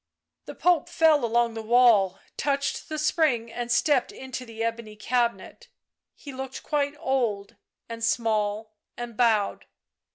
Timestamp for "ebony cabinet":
4.63-5.67